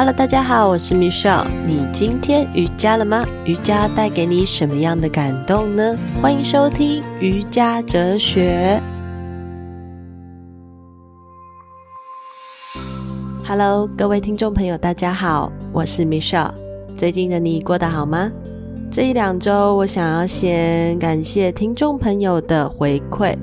[0.00, 1.44] Hello，大家好，我是 Michelle。
[1.66, 3.22] 你今天瑜伽了吗？
[3.44, 5.94] 瑜伽带给你什么样的感动呢？
[6.22, 8.80] 欢迎收听瑜伽哲学。
[13.46, 16.54] Hello，各位听众朋友，大家好，我是 Michelle。
[16.96, 18.32] 最近的你过得好吗？
[18.90, 23.36] 这一两周，我想要先感谢听众朋友的回馈。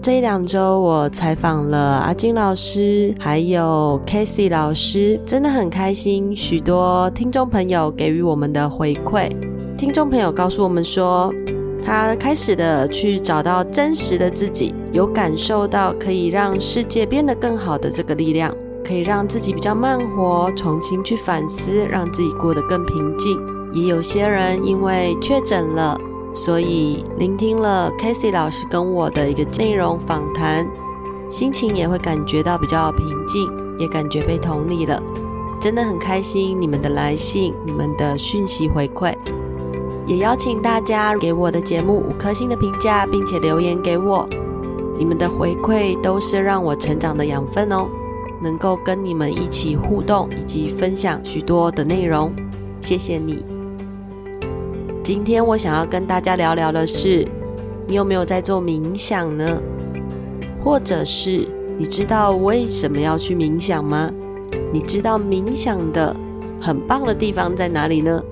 [0.00, 6.34] 这一两周，我采访了阿金老师，还有 Casey 老师，真的很开心。
[6.34, 9.28] 许多听众朋友给予我们的回馈，
[9.76, 11.34] 听众朋友告诉我们说，
[11.84, 23.36] 他开始的去找到真实的自己，有感受到可以让世界变得更好的这个力量，可以让自己比较慢活，重新去反思，让自己过得更平静。
[23.74, 26.00] 也有些人因为确诊了。
[26.34, 30.68] 所以，聆听了 Casey 老师跟我的一个内容访谈，
[31.28, 35.02] 心情也会感觉到比较平静，也感觉被同理了，
[35.60, 36.60] 真的很开心。
[36.60, 39.12] 你们的来信、你们的讯息回馈，
[40.06, 44.28] 也邀请大家给我的节目五颗星的评价，并且留言给我。
[44.96, 47.88] 你们的回馈都是让我成长的养分哦，
[48.40, 52.32] 能够跟你们一起互动以及分享许多的内容，
[52.80, 53.57] 谢谢你。
[55.08, 57.26] 今天我想要跟大家聊聊的是，
[57.86, 59.58] 你有没有在做冥想呢？
[60.62, 64.12] 或者是你知道为什么要去冥想吗？
[64.70, 66.14] 你知道冥想的
[66.60, 68.22] 很棒的地方在哪里呢？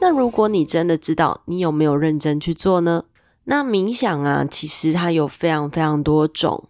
[0.00, 3.04] 那如果你真的知道，你有没有认真去做呢？
[3.44, 6.64] 那冥想啊，其实它有非常非常多种，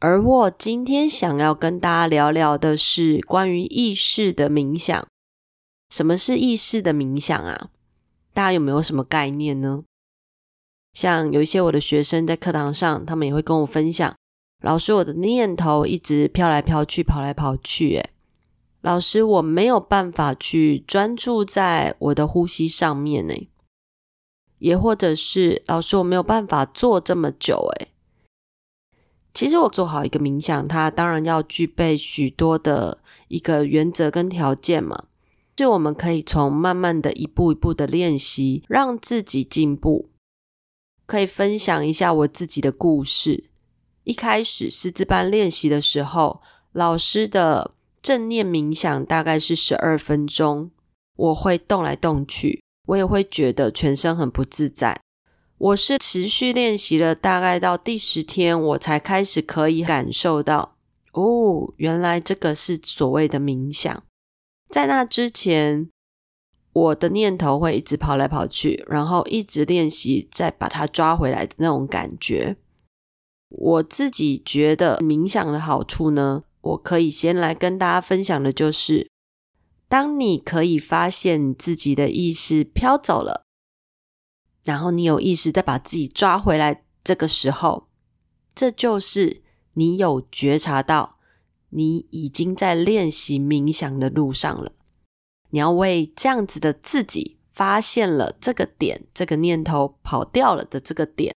[0.00, 5.02] 而我今天想要跟大家聊聊的是关于意识的冥想。
[5.88, 7.70] 什么是意识的冥想啊？
[8.34, 9.84] 大家有没有什么概念呢？
[10.92, 14.14] 像有一些我的学生在课堂上，他们也会跟我分享，
[14.60, 18.10] 老师，我的念头一直飘来飘去，跑来跑去，诶，
[18.80, 23.48] 老师，我没有办法去专注在我的呼吸上面，诶，
[24.58, 27.88] 也或者是老师，我没有办法坐这么久，诶，
[29.32, 32.98] 其实我做好一个冥想，它当然要具备许多的
[33.28, 35.04] 一个原则跟条件嘛。
[35.56, 40.10] 是我们可以从慢慢的一步一步的练习，让自己进步。
[41.06, 43.50] 可以分享一下我自己的故事。
[44.04, 46.40] 一开始师资班练习的时候，
[46.72, 47.70] 老师的
[48.02, 50.70] 正念冥想大概是十二分钟，
[51.16, 55.00] 我会动来动去，我也会觉得全身很不自在。
[55.56, 60.76] 我是持续练习了大概到第十天，我才开始可以感受到，
[61.12, 64.02] 哦，原来这个是所谓的冥想。
[64.74, 65.88] 在那之前，
[66.72, 72.56] 我的念头会一直跑来跑去，然后一直练习再把它抓回来的那种感觉。
[73.50, 79.08] 我自己觉得冥想的好处呢，我可以先来跟大家分享的就是，
[79.86, 83.44] 当你可以发现自己的意识飘走了，
[84.64, 87.86] 然后你有意识再把自己抓回来，这个时候，
[88.56, 89.40] 这就是
[89.74, 91.13] 你有觉察到。
[91.74, 94.72] 你已经在练习冥想的路上了。
[95.50, 101.34] 你要为这样子的自己发现了这个点，这个念头跑掉了的这个点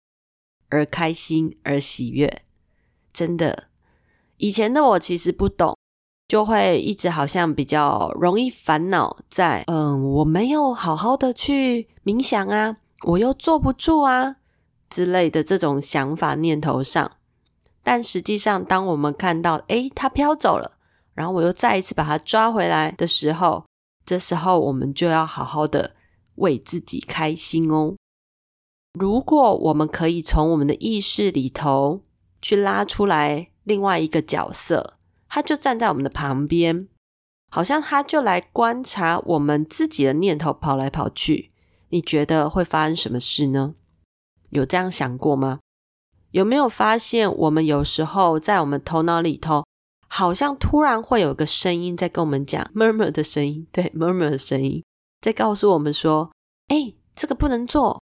[0.69, 2.43] 而开心而喜悦。
[3.13, 3.69] 真的，
[4.37, 5.77] 以前的我其实不懂，
[6.29, 14.37] 就会一直好像比较容易烦恼在，嗯，我没有好好的去冥想啊，我又坐不住啊
[14.89, 17.13] 之类的这种想法念头上。
[17.87, 20.73] 但实际上，当我们看到，诶，它飘走了，
[21.15, 23.65] 然后我又再一次把它抓回来的时候，
[24.05, 25.95] 这时候我们就要好好的
[26.35, 27.95] 为自己开心哦。
[28.99, 32.03] 如果我们可以从我们的意识里头
[32.43, 34.95] 去拉出来另外一个角色，
[35.29, 36.89] 他就站在我们的旁边，
[37.53, 41.53] 好像他就来观察我们自己的念头跑来跑去，
[41.91, 43.77] 你觉得会发生什么事呢？
[44.51, 45.61] 有这样想过吗？
[46.37, 49.65] 有没有发现，我们有时候在我们头脑里头，
[50.07, 54.85] 好像突然会有个声音在跟我们讲，murmur 的声音，对，murmur 的声音，
[55.23, 56.31] 在告诉我们说
[56.69, 58.03] ：“哎，这个不能做，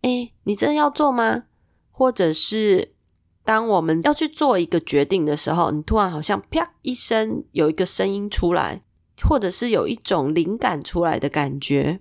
[0.00, 1.44] 哎，你真的要做吗？”
[1.92, 2.96] 或者是
[3.44, 8.80] 当我们要去做一个决定的时候，你突然好像啪一声有一个声音出来，
[9.22, 12.00] 或者是有一种灵感出来的感觉，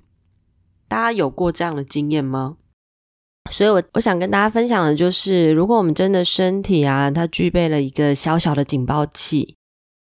[0.88, 2.58] 大家有过这样的经验吗？
[3.50, 9.56] 所以我，我想跟大家分享的就是，如果我们真的身体啊，它具备了一个小小的警报器，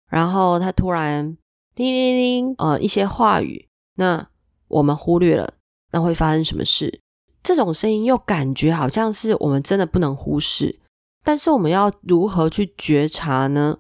[0.10, 1.38] 然后它突然
[1.76, 4.28] 叮叮叮，呃，一些话语，那
[4.68, 5.54] 我们忽略了，
[5.92, 7.02] 那会发生什么事？
[7.44, 10.80] 这种声音又感觉好像是我们真的不能忽视，
[11.24, 13.80] 但是我们要如何去觉察呢？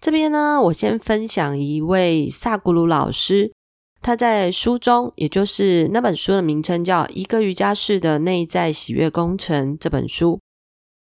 [0.00, 3.52] 这边呢，我先分享一位萨古鲁老师，
[4.00, 10.40] 他在书中，也就是那本书的名称叫《一个瑜伽士的内在喜悦工程》这本书，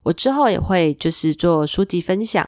[0.05, 2.47] 我之后也会就是做书籍分享。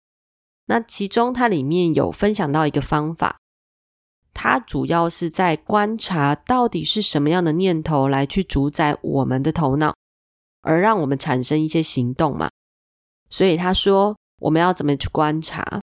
[0.66, 3.38] 那其中它里面有分享到一个方法，
[4.32, 9.94] 它主要是在观察到底是什么样的念头来去主宰我们的头脑，
[10.62, 12.50] 而让我们产生一些行动嘛。
[13.30, 15.80] 所以他说，我们要怎么去观察？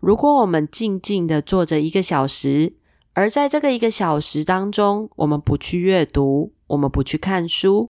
[0.00, 2.74] 如果我们静静的坐着一个小时，
[3.14, 7.88] 而在这个一个小时当中，我们不去阅读，我们不去看书，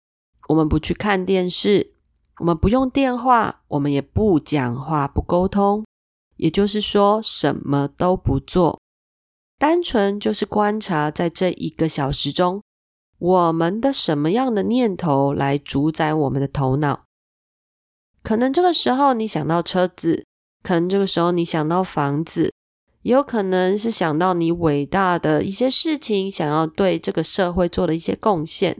[0.48, 1.94] 我们不去看电视，
[2.40, 5.86] 我们不用电话，我们也不讲话，不沟通，
[6.38, 8.82] 也就是说，什么都不做，
[9.60, 12.64] 单纯就是观察在这一个小时中，
[13.20, 17.04] 我们的什么样的念头来主宰我们的头脑？
[18.24, 20.26] 可能这个时候你想到车子。
[20.64, 22.54] 可能这个时候你想到房子，
[23.04, 28.78] 也有可能是想到你伟大的一些事情，想要对这个社会做的一些贡献。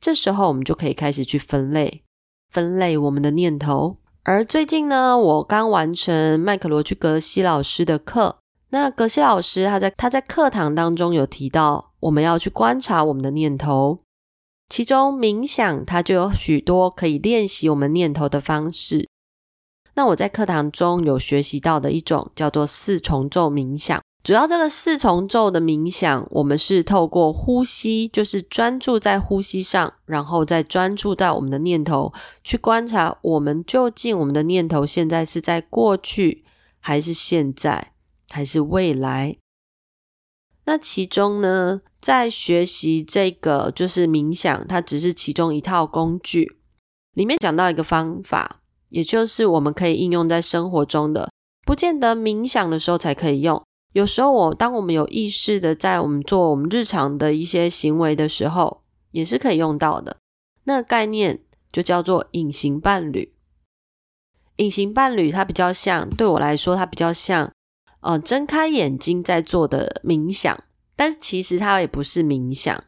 [0.00, 2.02] 这时候我们就可以开始去分类，
[2.50, 3.98] 分类我们的念头。
[4.24, 8.38] 而最近呢，我刚完成麦可罗去格西老师的课。
[8.70, 13.98] 那格西老师他在他在课堂当中有提到，我们要去观察我们的念头，
[14.68, 19.08] 其中冥想它就有许多可以练习我们念头的方式。
[19.94, 32.12] 那我在课堂中有学习到的一种叫做四重奏冥想，主要这个四重奏的冥想，我们是透过呼吸，就是专注在呼吸上，然后再专注到我们的念头，
[32.42, 36.44] 去观察我们究竟我们的念头现在是在过去，
[36.80, 37.92] 还是现在，
[38.30, 39.36] 还是未来。
[40.64, 46.56] 那其中呢，在学习这个就是冥想，它只是其中一套工具，
[47.12, 48.61] 里面讲到一个方法。
[48.92, 51.30] 也就是我们可以应用在生活中的，
[51.64, 53.60] 不见得冥想的时候才可以用。
[53.94, 60.18] 有时候我当我们有意识的在我们做我们日常的一些行为的时候，也是可以用到的。
[60.64, 61.40] 那概念
[61.72, 63.34] 就叫做隐形伴侣。
[64.56, 67.50] 隐形伴侣它比较像，对我来说它比较像，
[68.00, 70.62] 呃，睁开眼睛在做的冥想，
[70.94, 72.84] 但其实它也不是冥想。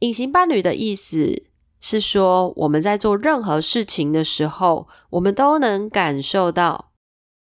[0.00, 1.44] 隐形伴侣的意思。
[1.86, 6.92] 是说，我们在做任何事情的时候，我们都能感受到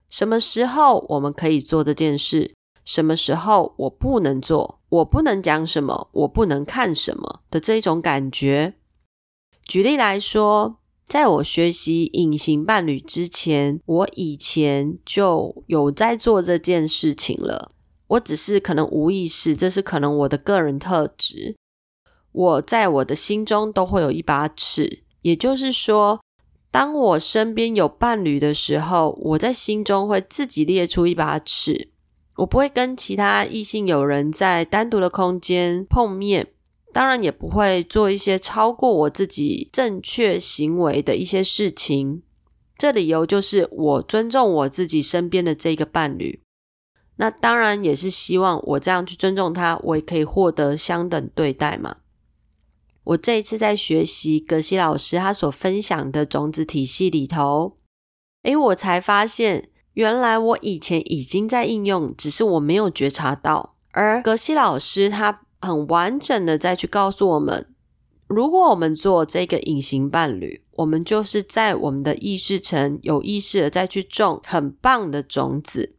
[0.09, 8.73] 什么时候我们可以做这件事，什么时候我不能做，我不能讲什么，我不能看什么的这一种感觉。
[9.67, 17.73] 举例来说，在我学习隐形伴侣之前，我以前就有在做这件事情了，
[18.07, 21.55] 我只是可能无意识，这是可能我的个人特质。
[22.33, 26.21] 我在我的心中都会有一把尺，也就是说，
[26.71, 31.91] 当我身边有伴侣的时候，我在心中会自己列出一把尺，
[32.37, 36.49] 我不会跟其他异性友人在单独的空间碰面，
[36.93, 42.23] 当然也不会做一些超过我自己正确行为的一些事情。
[42.79, 46.41] 这理由就是我尊重我自己身边的这个伴侣，
[47.17, 51.99] 那当然也是希望我这样去尊重他，我也可以获得相等对待嘛。
[53.05, 57.79] 我这一次在学习格西老师他所分享的种子体系里头，
[58.43, 63.75] 诶，我才发现原来我以前已经在应用，只是我没有觉察到。
[63.91, 67.75] 而格西老师他很完整的再去告诉我们，
[68.27, 75.97] 如果我们做这个隐形伴侣，我们就是在我们的意识层有意识的再去种很棒的种子。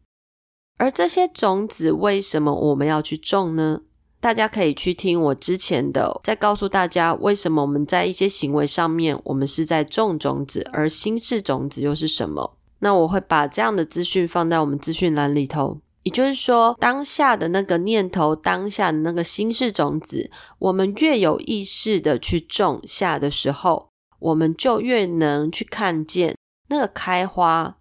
[0.77, 3.81] 而这些种子为什么我们要去种呢？
[4.23, 12.55] 大家可以去听我之前的，再告诉大家为什么我们在一些行为上面，我们是在种种子，而心识种子又是什么？
[12.79, 15.81] 那我会把这样的资讯放在我们资讯栏里头。
[16.03, 23.89] 也就是说，当下的那个念头，当下的那个心识种子，我们越有意识的去种下的时候，
[24.19, 26.37] 我们就越能去看见
[26.69, 27.75] 那个开花、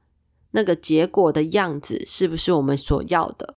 [0.50, 3.54] 那个结果的样子，是不是我们所要的？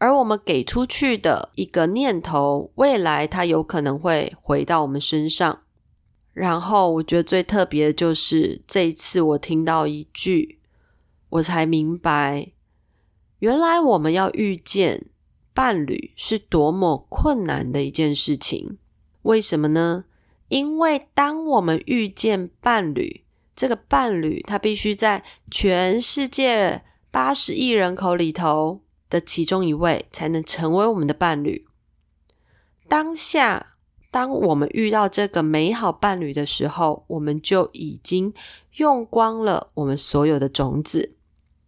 [0.00, 5.60] 而我们给出去的一个念头，未来它有可能会回到我们身上。
[6.32, 10.58] 然后，我觉得最特别的就是这一次，我听到一句，
[11.28, 12.52] 我才明白，
[13.40, 15.10] 原来我们要遇见
[15.52, 18.78] 伴侣是多么困难的一件事情。
[19.22, 20.06] 为什么呢？
[20.48, 28.80] 因为当我们遇见伴侣，这个伴侣他必须在全世界八十亿人口里头。
[29.10, 31.66] 的其中一位才能成为我们的伴侣。
[32.88, 33.74] 当下，
[34.10, 38.32] 当我们遇到这个美好伴侣的时候，我们就已经
[38.76, 41.14] 用光了我们所有的种子。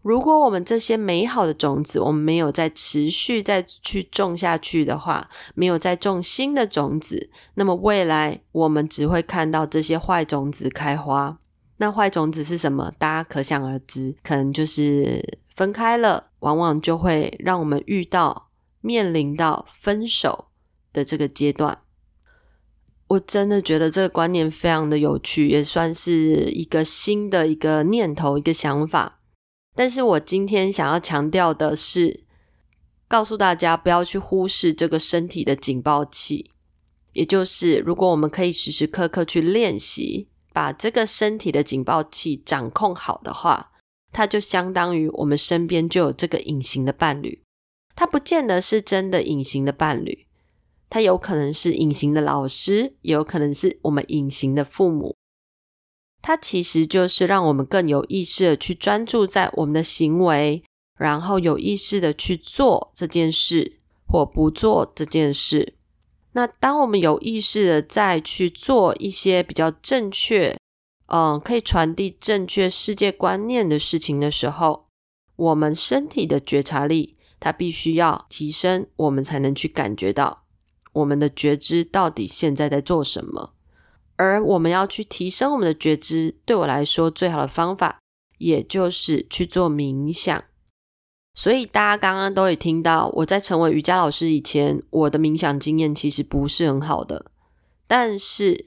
[0.00, 11.38] 如果我们这些美好的种子，我们没有再持续再去种下去的话，没有再种新的种子，那么未来我们只会看到这些坏种子开花。
[11.76, 12.92] 那坏种子是什么？
[12.98, 20.46] 大家可想而知，可能就是分开了，往往就会让我们遇到面临到分手
[20.92, 21.82] 的这个阶段。
[23.08, 29.20] 我真的觉得这个观念非常的有趣，也算是一个新的一个念头，一个想法。
[29.74, 32.24] 但是我今天想要强调的是，
[33.06, 36.50] 告诉大家不要去忽视这个身体的警报器。
[37.12, 43.71] 也就是，如果我们可以时时刻刻去练习，把这个身体的警报器掌控好的话，
[44.12, 47.42] 它就相当于我们身边就有这个隐形的伴侣。
[47.96, 50.26] 它不见得是真的隐形的伴侣，
[50.88, 55.16] 它有可能是隐形的老师，也有可能是我们隐形的父母。
[56.22, 60.62] 它其实就是让我们更有意识的去专注在我们的行为，
[60.96, 65.74] 然后有意识的去做这件事或不做这件事。
[66.34, 70.56] 那当我们有意识的再去做一些比较正确，
[71.12, 74.86] 嗯，可以传递正确世界观念的事情的时候，
[75.36, 80.44] 我们身体的觉察力它必须要提升，我们才能去感觉到
[80.94, 83.52] 我们的觉知到底现在在做什么。
[84.16, 87.98] 而我们要去提升我们的觉知，对我来说最好的方法，
[88.38, 90.44] 也就是去做冥想。
[91.34, 97.26] 所以大家刚刚都有听到，我在成为瑜伽老师以前，我的冥想经验其实不是很好的。
[97.86, 98.66] 但是，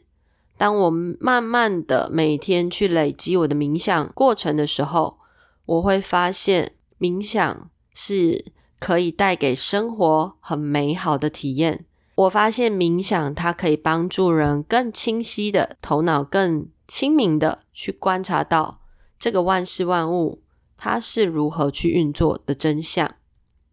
[0.57, 5.17] 当我慢慢的每天去累积我的冥想过程的时候，
[5.65, 8.45] 我会发现冥想是
[8.79, 11.85] 可以带给生活很美好的体验。
[12.15, 18.79] 我发现冥想，它可以帮助人更清晰的头脑，更清明的去观察到
[19.19, 20.41] 这个万事万物
[20.77, 23.15] 它是如何去运作的真相。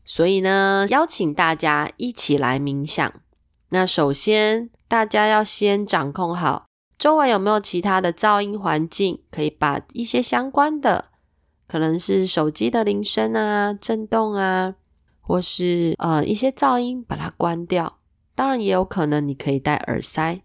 [0.05, 3.13] 所以呢，邀请大家一起来冥想。
[3.69, 6.67] 那首先，大家要先掌控好
[7.03, 11.07] 周围有没有其他的噪音环境，可以把一些相关的，
[11.67, 14.77] 可能是手机的铃声啊、震动啊，
[15.21, 17.99] 或是呃一些噪音，把它关掉。
[18.37, 20.43] 当然也有可能你可以戴耳塞。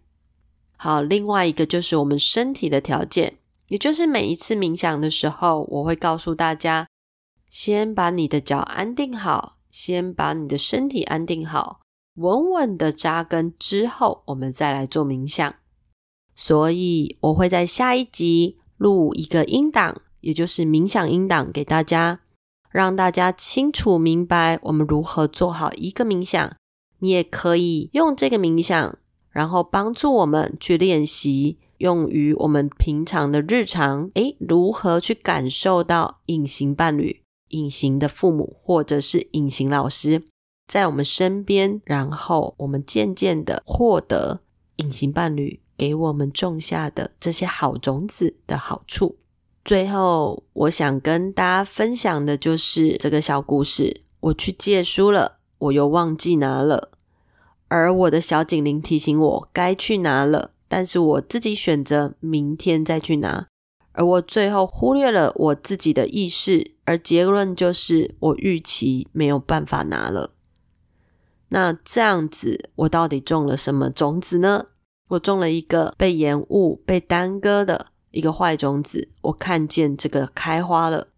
[0.76, 3.38] 好，另外一个就是我们身体的条件，
[3.68, 6.88] 也就是每一次冥想的时候，我会告诉大家，
[7.48, 11.82] 先把你的脚安定好，先把你的身体安定好，
[12.16, 15.54] 稳稳的扎根之后，我们再来做冥想。
[16.40, 22.20] 所以我会在下一集录一个音档，也就是冥想音档给大家，
[22.70, 26.54] 让大家清楚明白我们如何做好一个冥想。
[27.00, 28.98] 你也可以用这个冥想，
[29.30, 34.08] 然后帮助我们去练习，用于我们平常的日常。
[34.14, 40.22] 诶，如何去感受到隐形伴侣、隐形的父母，或者是隐形老师
[40.68, 44.42] 在我们身边，然后我们渐渐的获得
[44.76, 49.16] 隐形伴侣给我们种下的这些好种子的好处。
[49.64, 54.02] 最后，我想跟大家分享的就是这个小故事。
[54.20, 55.36] 我去借书了。
[55.58, 56.90] 我又忘记拿了，
[57.66, 63.48] 而我的小警铃提醒我该去拿了，但是我自己选择明天再去拿，
[63.90, 70.30] 而我最后忽略了我自己的意识，而结论就是我预期没有办法拿了。
[71.48, 74.66] 那这样子，我到底种了什么种子呢？
[75.08, 79.08] 我种了一个被延误、被耽搁的一个坏种子。
[79.22, 81.08] 我看见这个开花了，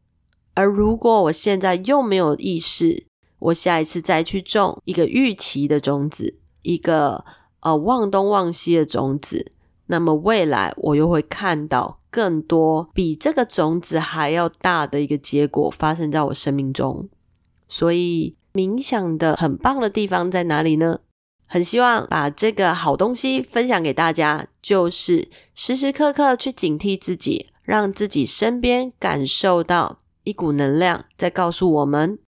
[0.54, 3.06] 而如果我现在又没有意识，
[3.38, 7.24] 我下一次再去种一个预期的种子，一个
[7.60, 9.50] 呃忘东忘西的种子，
[9.86, 17.08] 那么未来我又会看到更多比这个种子还要大的一个结果发生在我生命中。
[17.68, 21.00] 所以冥想的很棒的地方在哪里呢？
[21.52, 32.20] 很希望把这个好东西分享给大家，就是时时刻刻去警惕自己，让自己身边感受到一股能量在告诉我们。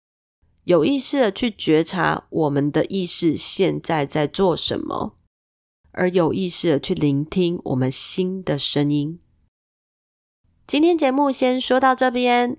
[0.65, 5.15] 有意识的去觉察我们的意识现在在做什么，
[5.93, 9.21] 而有意识的去聆听我们心的声音。
[10.67, 12.57] 今天节目先说到这边。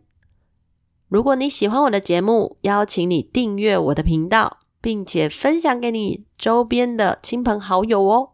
[1.07, 8.31] 如果你喜欢我的节目，邀请你订阅我的频道，并且分享给你周边的亲朋好友哦。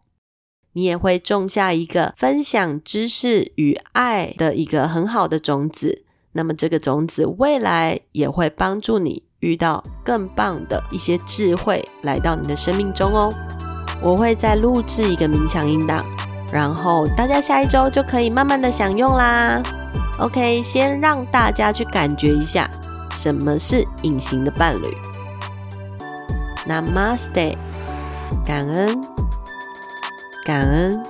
[0.74, 6.06] 你也会种下一个分享知识与爱的一个很好的种子。
[6.32, 9.24] 那么这个种子未来也会帮助你。
[9.40, 13.32] 遇到更棒的一些智慧来到你的生命中哦，
[14.02, 16.04] 我会再录制一个冥想音档，
[16.52, 19.62] 然后大家下一周就可以慢慢的享用啦。
[20.18, 22.68] OK，先让大家去感觉一下
[23.12, 25.07] 什么是隐形的伴侣。
[26.68, 27.56] Namaste，
[28.46, 29.02] 感恩，
[30.46, 31.02] 感恩，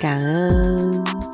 [0.00, 1.33] 感恩。